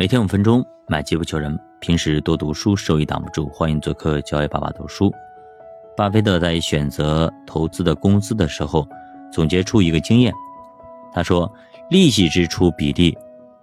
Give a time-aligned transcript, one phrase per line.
[0.00, 1.60] 每天五分钟，买机不求人。
[1.78, 3.46] 平时多读书，收益挡不住。
[3.50, 5.12] 欢迎做客教育爸爸读书。
[5.94, 8.88] 巴菲特在选择投资的公司的时候，
[9.30, 10.32] 总结出一个经验。
[11.12, 11.52] 他说，
[11.90, 13.14] 利息支出比例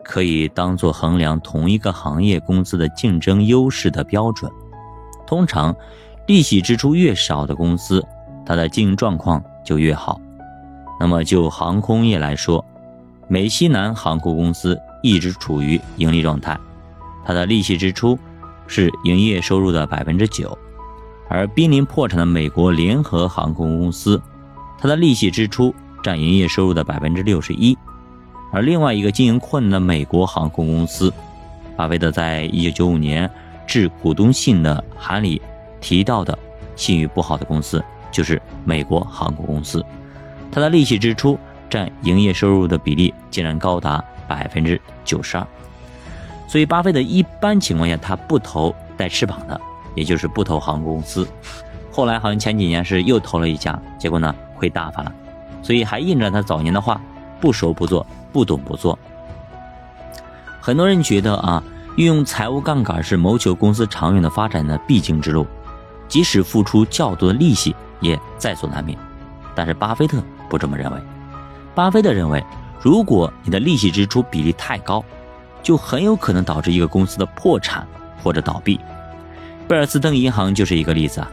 [0.04, 4.52] 可以当做衡量同一个行业公司的竞争优势的标准。
[5.26, 5.76] 通常，
[6.28, 8.06] 利息支出越少的公司，
[8.46, 10.22] 它的经营状况就越好。
[11.00, 12.64] 那么，就航空业来说，
[13.28, 16.60] 美西南航空公司一直处于盈利状态。
[17.26, 18.18] 它的利息支出
[18.68, 20.58] 是营业收入的百分之九，
[21.30, 24.22] 而濒临破产的美国联合航空公司，
[24.78, 25.74] 它的利息支出
[26.04, 27.78] 占营业收入的百分之六十一。
[28.52, 31.12] 而另外一个经营困难的美国航空公司，
[31.76, 33.30] 巴菲特在一九九五年
[33.66, 35.42] 致股东信的函里
[35.82, 36.38] 提到的
[36.76, 39.86] 信誉不好的公司，就是美国航空公司，
[40.50, 41.38] 它的利息支出
[41.70, 45.48] 占营业收入的比例竟然高达百分之九十二。
[46.48, 49.60] 所以，巴菲特一般情况下他不投带翅膀的，
[49.96, 51.28] 也就是不投航空公司。
[51.92, 55.12] 后来好像前几年是又投了一家，结果呢亏大发了。
[55.62, 57.02] 所以还印证他早年的话：
[57.42, 58.98] 不熟不做，不懂不做。
[60.62, 61.62] 很多人觉得啊，
[61.96, 65.46] 运用财务杠杆是谋求公司长远的发展的必经之路，
[66.08, 68.98] 即使付出较多的利息也在所难免。
[69.56, 70.98] 但是巴菲特不这么认为。
[71.74, 72.44] 巴菲特认为，
[72.82, 75.04] 如果你的利息支出比例太高，
[75.64, 77.86] 就很有可能导致一个公司的破产
[78.24, 78.80] 或者倒闭。
[79.68, 81.30] 贝尔斯登银行就是一个例子啊。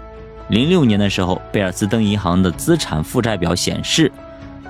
[0.48, 4.10] 零六年的时候，贝尔斯登银行的资产负债表显示，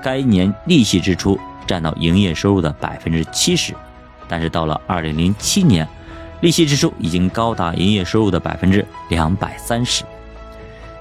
[0.03, 3.73] 该年利息支出占到营业收入的百分之七十，
[4.27, 5.87] 但是到了二零零七年，
[6.41, 10.03] 利息支出已经高达营业收入的百分之两百三十。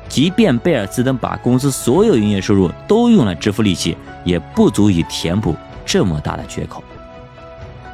[0.08, 6.82] 即便贝尔斯登把公司所有营业收入都用来支付利息，也不足以填补这么大的缺口。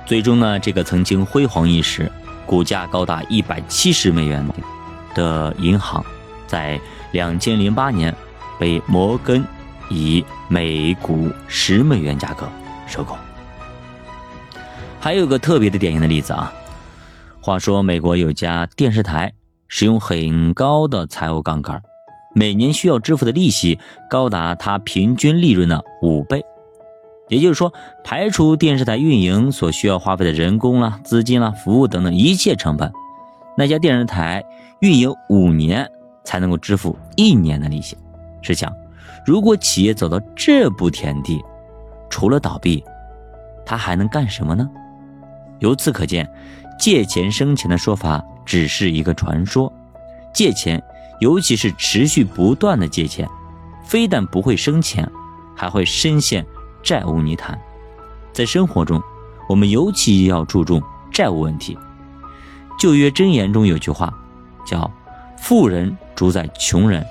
[0.06, 2.10] 最终呢，这个曾经辉煌一时、
[2.46, 4.44] 股价高达一百七十美元
[5.14, 6.04] 的银行，
[6.46, 6.80] 在
[7.12, 8.14] 两千零八年
[8.58, 9.44] 被摩根
[9.88, 12.48] 以每股十美元价格
[12.86, 13.16] 收购。
[14.98, 16.52] 还有个特别的典型的例子啊，
[17.40, 19.32] 话说美国有家电视台
[19.68, 21.80] 使用很高的财务杠杆，
[22.34, 26.44] 每年需要支付的利息高达它平均利润的五倍。
[27.28, 32.92] 也就是说，排除电视台运营所需要花费的人工啦、资金啦、服务等等一切成本，
[33.56, 34.44] 那家电视台
[34.80, 35.88] 运营五年
[36.24, 37.96] 才能够支付一年的利息。
[38.42, 38.72] 试想，
[39.24, 41.40] 如果企业走到这步田地，
[42.08, 42.82] 除了倒闭，
[43.64, 44.68] 他还能干什么呢？
[45.60, 46.28] 由此可见，
[46.80, 49.72] 借钱生钱的说法只是一个传说。
[50.32, 50.82] 借钱，
[51.20, 53.28] 尤其是持续不断的借钱，
[53.84, 55.08] 非但不会生钱，
[55.54, 56.44] 还会深陷。
[56.82, 57.60] 债务泥潭，
[58.32, 59.02] 在生活中，
[59.46, 60.82] 我们尤其要注重
[61.12, 61.76] 债务问题。
[62.78, 64.10] 旧约箴言中有句话，
[64.64, 64.90] 叫
[65.36, 67.04] “富人主宰穷人，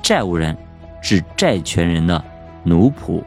[0.00, 0.56] 债务人
[1.02, 2.24] 是债权人的
[2.62, 3.20] 奴仆”。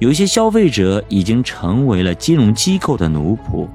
[0.00, 3.68] 有些消费者已经成为了金融机构的奴仆。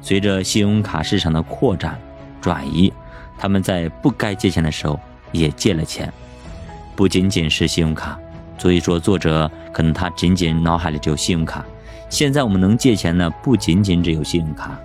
[0.00, 2.00] 随着信用卡市场的扩展
[2.40, 2.92] 转移，
[3.36, 5.00] 他们在不该借钱的时候
[5.34, 6.10] 也借了钱，
[6.96, 8.18] 不仅仅是信用卡。
[8.56, 11.62] 所以说，作者可能他仅仅脑海里只有信用卡。
[12.08, 14.78] 现在我们能借钱呢，不仅仅只有信用卡，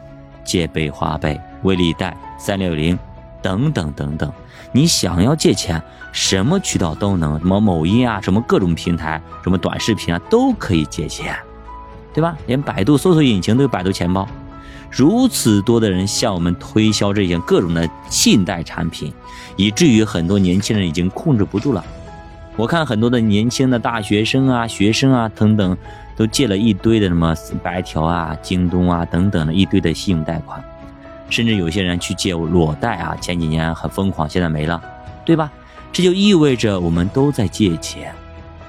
[0.43, 2.97] 借呗、花呗、微利贷、三六零
[3.41, 4.29] 等等等等。
[4.71, 11.35] 你想要借钱，什么渠道都能，什么某音啊，什么各种平台，什么短视频啊，都可以借钱，
[12.13, 12.35] 对吧？
[12.47, 14.27] 连百度搜索引擎都有百度钱包。
[14.89, 19.13] 如此多的人向我们推销这些各种的信贷产品，
[19.55, 21.83] 以至于很多年轻人已经控制不住了。
[22.55, 25.77] 我看很多的年轻的大学生啊、学生啊等等，
[26.17, 27.33] 都借了一堆的什么
[27.63, 30.61] 白条啊、京东啊等等的一堆的信用贷款，
[31.29, 34.81] 甚至有些人去借裸贷啊，前几年很疯狂，现在没了，
[35.23, 35.49] 对吧？
[35.93, 38.13] 这就意味着我们都在借钱。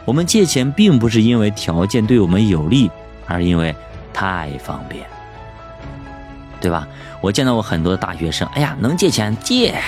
[0.04, 2.90] 我们借钱并不是因为条件对我们有利，
[3.26, 3.74] 而因为
[4.12, 5.04] 太方便，
[6.60, 6.86] 对吧？
[7.20, 9.80] 我见到过很多大学生，哎呀，能借钱借，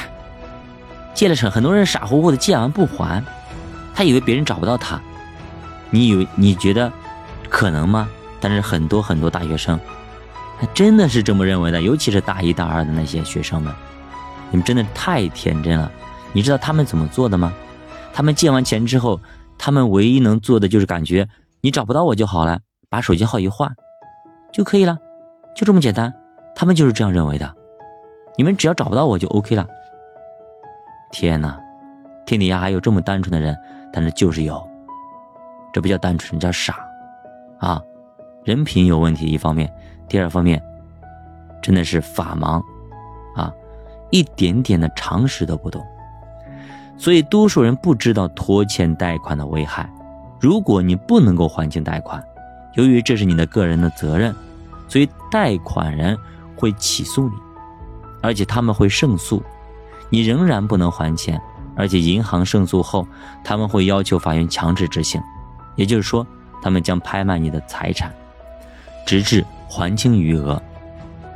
[1.15, 3.23] 借了成，很多人傻乎乎的借完不还。
[3.95, 5.01] 他以为别人找不到他，
[5.91, 6.91] 你以为你觉得
[7.51, 8.09] 可能吗？
[8.41, 9.79] 但是很多很多大学生，
[10.59, 13.73] 他真的是这么认为的，尤其是大一大二的那些学生们，
[14.51, 15.93] 你们真的太天真了。
[16.33, 17.53] 你知道他们怎么做的吗？
[18.15, 19.21] 他们借完钱之后，
[19.59, 21.29] 他们唯一能做的就是感觉
[21.61, 22.59] 你找不到我就好了，
[22.89, 23.71] 把手机号一换
[24.53, 24.99] 就可以了，
[25.55, 26.13] 就这么简单。
[26.54, 27.54] 他们就是这样认为的，
[28.37, 29.66] 你们只要找不到我就 OK 了。
[31.10, 31.60] 天哪，
[32.25, 33.56] 天底下还有这么单纯的人！
[33.93, 34.66] 但是就是有，
[35.72, 36.87] 这不叫单纯，叫傻，
[37.58, 37.82] 啊，
[38.44, 39.26] 人品有问题。
[39.26, 39.70] 一方面，
[40.08, 40.62] 第二方面，
[41.60, 42.62] 真的是法盲
[43.37, 43.52] 啊，
[44.10, 45.84] 一点点的常识都不懂，
[46.96, 49.87] 所以多数人不知道拖欠贷款的危害。
[50.40, 52.25] 如果你不能够还清贷款，
[52.75, 54.34] 由于这是你的个人的责任，
[54.88, 56.16] 所以贷款人
[56.62, 57.35] 会起诉你，
[58.23, 59.43] 而且他们会胜诉，
[60.09, 61.43] 你仍然不能还钱，
[61.75, 63.05] 而且银行胜诉后，
[63.43, 65.20] 他们会要求法院强制执行，
[65.75, 66.25] 也就是说，
[66.62, 68.14] 他们将拍卖你的财产，
[69.05, 70.62] 直至还清余额。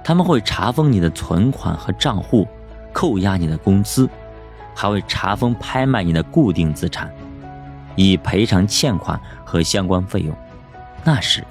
[0.04, 2.46] 他们会查封你的存款和账户，
[2.92, 4.08] 扣押你的工资，
[4.76, 7.12] 还会查封拍卖你的固定资产，
[7.96, 10.32] 以赔偿欠款和相关费用。
[11.02, 11.42] 那时，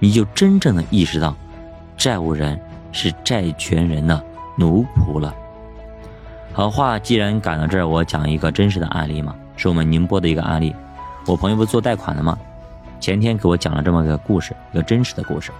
[0.00, 1.36] 你就真正的意识到，
[1.96, 2.60] 债务人
[2.92, 4.22] 是债权人的
[4.56, 5.34] 奴仆了。
[6.52, 10.74] 好话既然赶到这儿，我讲一个真实的案例嘛，是我们宁波的一个案例。
[11.26, 12.38] 我朋友不是做贷款的吗？
[13.00, 15.50] 前天给我讲了这么个故事，一个真实的故事。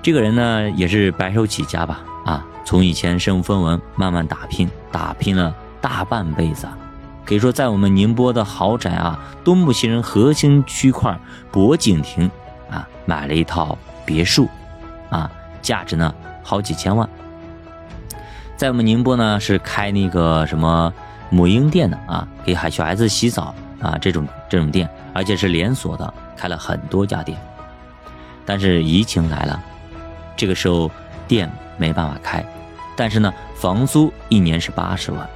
[0.00, 6.66] 这个人呢，也是白手起家吧，啊，从以前身无分文，慢慢打拼，打拼了大半辈子。
[7.26, 11.18] 可以说，在我们宁波的豪宅啊，东部新城核心区块
[11.50, 12.30] 博景亭
[12.70, 14.48] 啊，买了一套别墅，
[15.62, 17.08] 价值呢好几千万。
[18.56, 20.92] 在我们宁波呢，是开那个什么
[21.30, 27.38] 母婴店的啊，给孩小孩子洗澡啊，这种这种店，而且是连锁的，开了很多家店。
[28.44, 29.62] 但是疫情来了，
[30.36, 30.90] 这个时候
[31.28, 32.44] 店没办法开，
[32.96, 35.28] 但是呢，房租一年是八十万。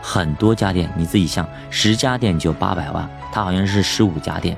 [0.00, 4.56] 很多家店，你自己想，十家店就八百万，他好像是十五家店，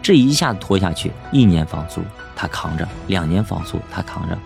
[0.00, 2.00] 这一下子拖下去，一年房租
[2.34, 4.38] 他扛着，两年房租他扛着，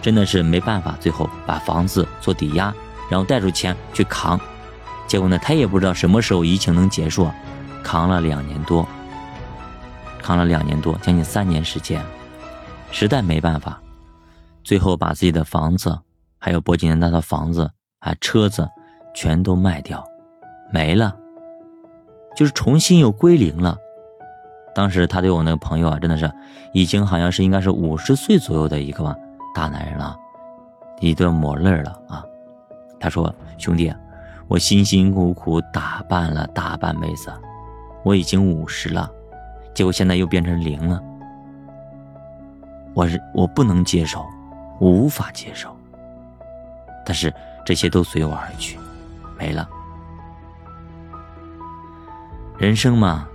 [0.00, 2.74] 真的是没办法，最后把房子做抵押，
[3.10, 4.38] 然后贷出钱去扛，
[5.06, 7.30] 结果呢，他也不知道什么时候疫情能结束，
[7.82, 8.86] 扛了两年多，
[10.22, 12.04] 扛了两年多，将近三年时间，
[12.90, 13.80] 实在没办法，
[14.62, 15.98] 最后把自己的房子，
[16.38, 18.68] 还有波景那套房子啊车子。
[19.16, 20.04] 全都卖掉，
[20.72, 21.14] 没了，
[22.34, 23.78] 就是重新又归零了。
[24.74, 26.30] 当时他对我那个朋友啊，真的是
[26.72, 29.16] 已经好像是应该是五十岁左右的一个
[29.54, 30.16] 大男人了，
[31.00, 32.24] 一顿抹泪了啊。
[32.98, 33.94] 他说：“兄弟，
[34.48, 37.32] 我辛辛苦苦打扮了大半辈子，
[38.02, 39.10] 我已经五十了，
[39.74, 41.00] 结果现在又变成零了。
[42.94, 44.24] 我是我不能接受，
[44.78, 45.74] 我无法接受。
[47.04, 47.32] 但是
[47.64, 48.78] 这些都随我而去。”
[49.38, 49.68] 没了。
[52.56, 53.28] 人生嘛，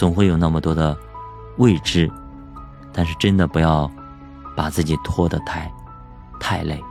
[0.00, 0.96] 总会有那么多的
[1.58, 2.10] 未知，
[2.90, 3.90] 但是真的不要
[4.56, 5.70] 把自己拖得太
[6.40, 6.82] 太累。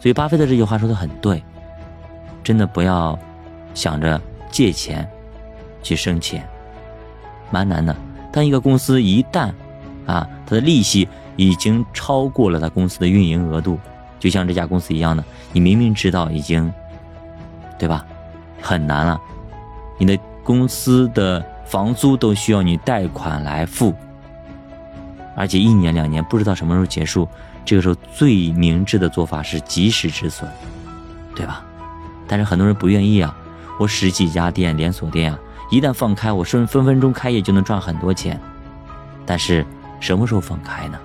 [0.00, 1.40] 所以巴菲特这句话说的很对，
[2.42, 3.16] 真的不要
[3.74, 5.08] 想着借钱
[5.84, 6.44] 去生钱，
[7.52, 7.94] 蛮难的。
[8.32, 9.52] 当一个公司一旦
[10.04, 13.78] 啊，它的利息已经超过了它公司的运营额度。
[14.18, 16.74] 就像这家公司一样的，你明明知道已经，
[17.78, 18.04] 对吧？
[18.60, 19.20] 很难了，
[19.96, 20.18] 你的
[20.48, 23.94] 公司的房租都需要你贷款来付，
[25.36, 27.28] 而且一年两年不知道什么时候结束。
[27.66, 30.48] 这个时候最明智的做法是及时止损，
[31.34, 31.62] 对吧？
[32.26, 33.36] 但是很多人不愿意啊。
[33.78, 35.38] 我十几家店连锁店啊，
[35.70, 38.40] 一旦放开，我顺分分钟开业就能赚很多钱。
[39.26, 39.66] 但是
[40.00, 40.98] 什么时候放开呢？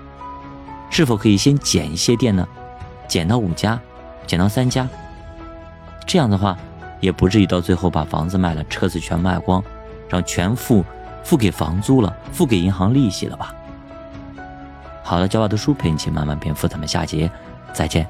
[0.89, 2.47] 是否可以先减一些店呢？
[3.09, 3.77] 减到五家，
[4.25, 4.87] 减到三家，
[6.07, 6.57] 这样的话，
[7.03, 9.61] 也不至于到最后把房子卖了，车子全卖光，
[10.07, 10.85] 让全付
[11.21, 13.53] 付给房租了，付给银行利息了吧？
[15.03, 17.29] 好了，教爸读书陪你一起慢慢变富，咱们下节
[17.73, 18.07] 再见。